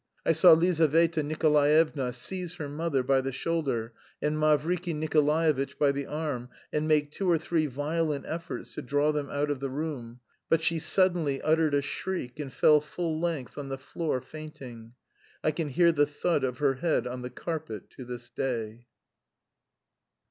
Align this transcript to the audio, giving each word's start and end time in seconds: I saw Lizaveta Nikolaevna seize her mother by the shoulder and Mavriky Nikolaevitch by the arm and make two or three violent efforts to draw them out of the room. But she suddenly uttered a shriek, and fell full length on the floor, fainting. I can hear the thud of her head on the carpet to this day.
I 0.25 0.31
saw 0.31 0.53
Lizaveta 0.53 1.21
Nikolaevna 1.21 2.11
seize 2.11 2.55
her 2.55 2.67
mother 2.67 3.03
by 3.03 3.21
the 3.21 3.31
shoulder 3.31 3.93
and 4.19 4.35
Mavriky 4.35 4.95
Nikolaevitch 4.95 5.77
by 5.77 5.91
the 5.91 6.07
arm 6.07 6.49
and 6.73 6.87
make 6.87 7.11
two 7.11 7.29
or 7.29 7.37
three 7.37 7.67
violent 7.67 8.25
efforts 8.27 8.73
to 8.73 8.81
draw 8.81 9.11
them 9.11 9.29
out 9.29 9.51
of 9.51 9.59
the 9.59 9.69
room. 9.69 10.19
But 10.49 10.63
she 10.63 10.79
suddenly 10.79 11.39
uttered 11.43 11.75
a 11.75 11.83
shriek, 11.83 12.39
and 12.39 12.51
fell 12.51 12.81
full 12.81 13.19
length 13.19 13.59
on 13.59 13.69
the 13.69 13.77
floor, 13.77 14.21
fainting. 14.21 14.93
I 15.43 15.51
can 15.51 15.69
hear 15.69 15.91
the 15.91 16.07
thud 16.07 16.43
of 16.43 16.57
her 16.57 16.73
head 16.73 17.05
on 17.05 17.21
the 17.21 17.29
carpet 17.29 17.91
to 17.91 18.03
this 18.03 18.31
day. 18.31 18.87